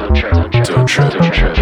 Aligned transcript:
Don't 0.00 0.14
trip. 0.86 1.59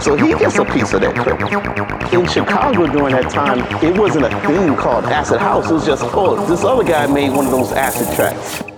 So 0.00 0.16
he 0.16 0.34
gets 0.34 0.58
a 0.58 0.64
piece 0.64 0.94
of 0.94 1.02
that 1.02 1.14
credit. 1.14 2.14
In 2.14 2.26
Chicago 2.26 2.86
during 2.86 3.14
that 3.14 3.30
time, 3.30 3.58
it 3.84 3.98
wasn't 3.98 4.24
a 4.24 4.40
thing 4.40 4.74
called 4.74 5.04
acid 5.04 5.40
house. 5.40 5.70
It 5.70 5.74
was 5.74 5.84
just, 5.84 6.02
oh, 6.02 6.46
this 6.46 6.64
other 6.64 6.84
guy 6.84 7.06
made 7.06 7.30
one 7.32 7.44
of 7.44 7.50
those 7.50 7.72
acid 7.72 8.14
tracks. 8.16 8.69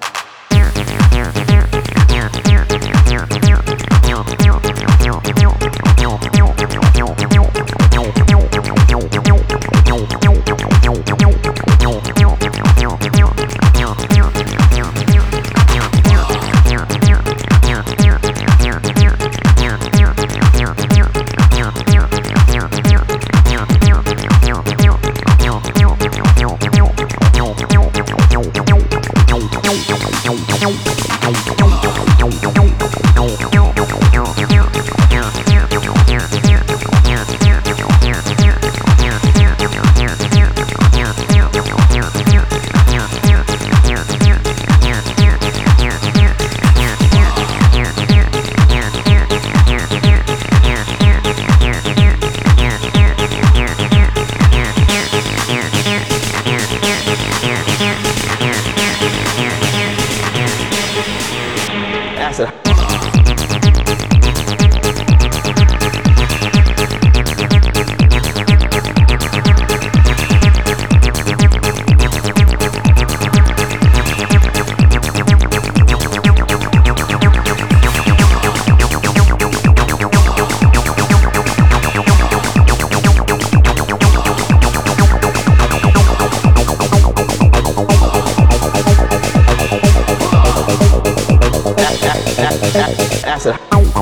Gracias. 62.33 62.72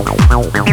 Ow, 0.01 0.17
ow, 0.31 0.43
ow, 0.55 0.65
ow. 0.65 0.70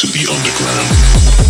to 0.00 0.06
be 0.12 0.26
underground. 0.30 1.49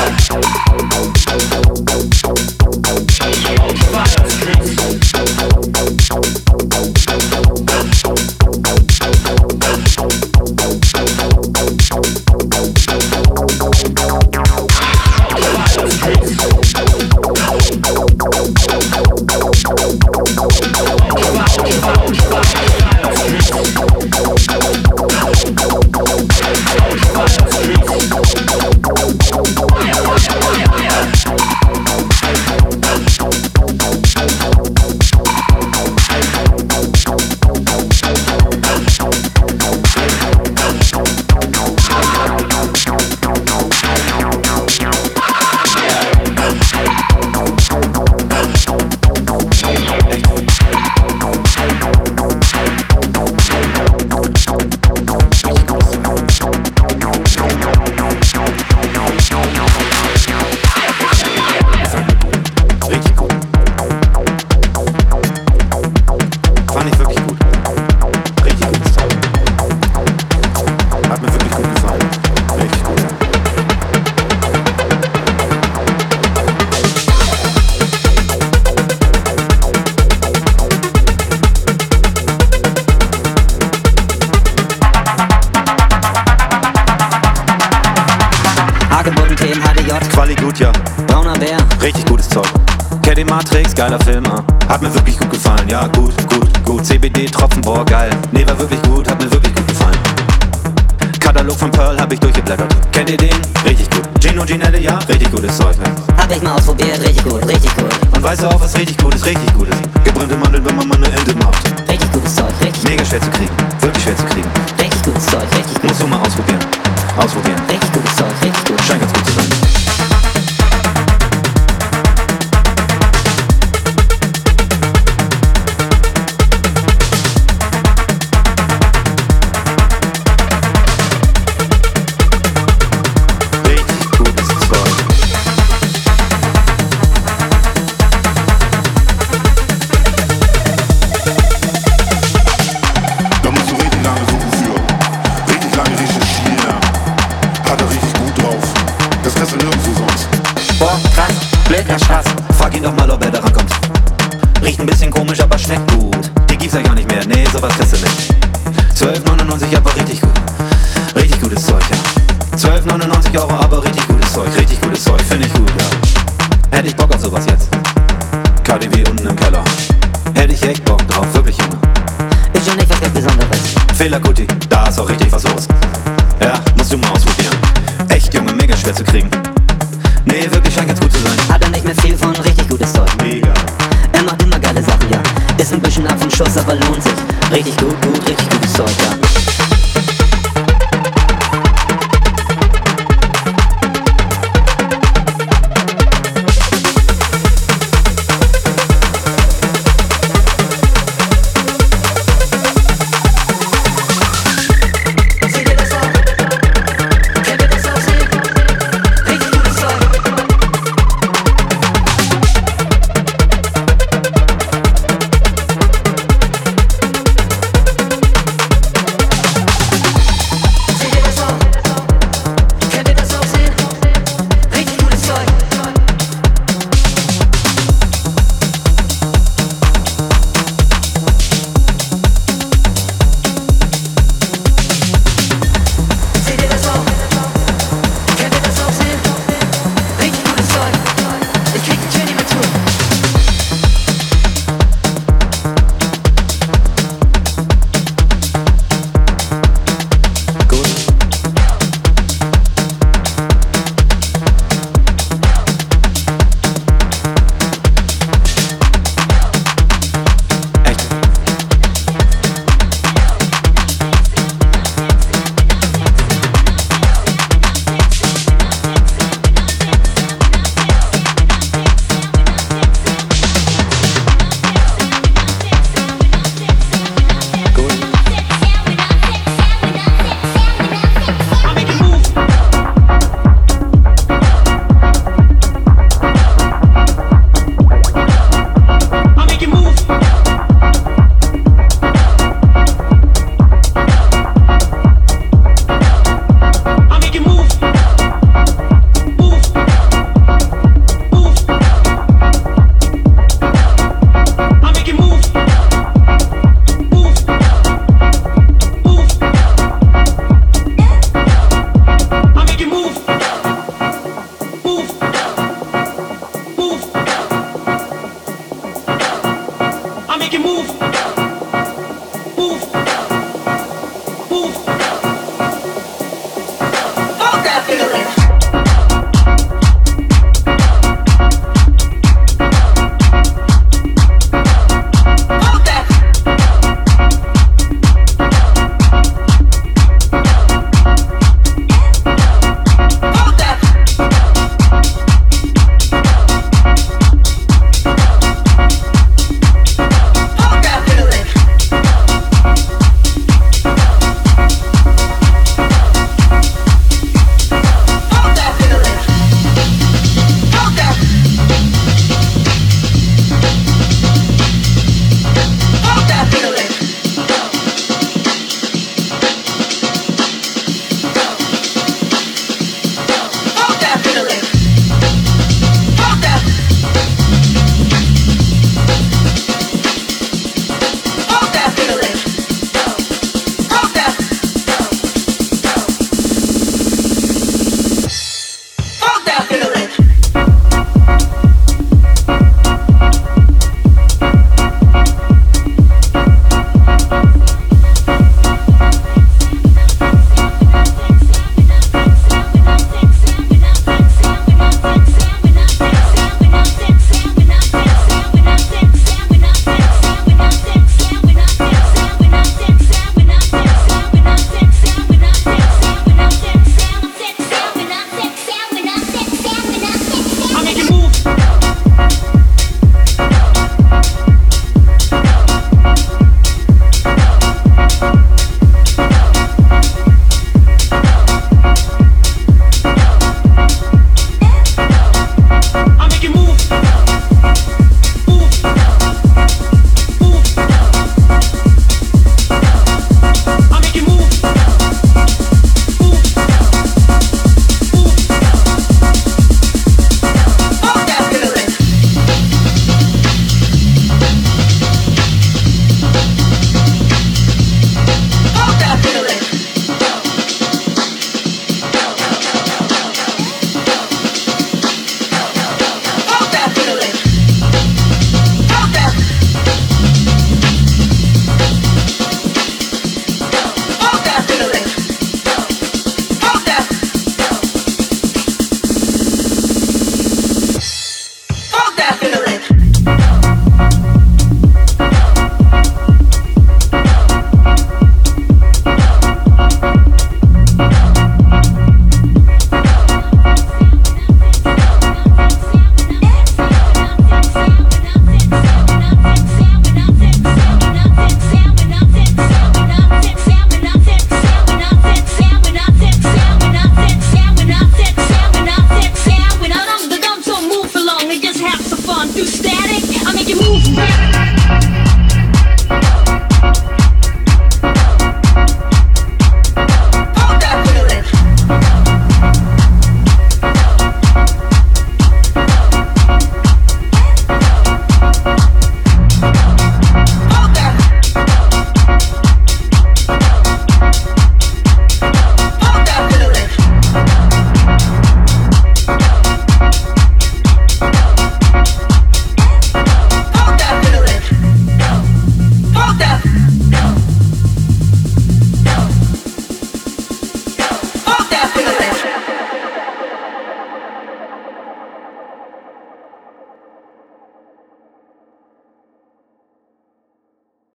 Yeah. 0.00 0.69